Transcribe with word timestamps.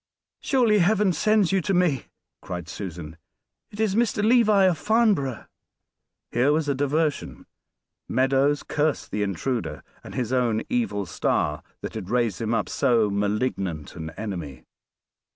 "Surely 0.39 0.79
Heaven 0.79 1.13
sends 1.13 1.51
you 1.51 1.61
to 1.61 1.75
me," 1.75 2.05
cried 2.41 2.67
Susan. 2.67 3.17
"It 3.69 3.79
is 3.79 3.93
Mr. 3.93 4.23
Levi, 4.27 4.63
of 4.63 4.79
Farnborough." 4.79 5.45
Here 6.31 6.51
was 6.51 6.67
a 6.67 6.73
diversion. 6.73 7.45
Meadows 8.09 8.63
cursed 8.63 9.11
the 9.11 9.21
intruder, 9.21 9.83
and 10.03 10.15
his 10.15 10.33
own 10.33 10.63
evil 10.71 11.05
star 11.05 11.61
that 11.81 11.93
had 11.93 12.09
raised 12.09 12.41
him 12.41 12.51
up 12.55 12.67
so 12.67 13.11
malignant 13.11 13.95
an 13.95 14.09
enemy. 14.17 14.63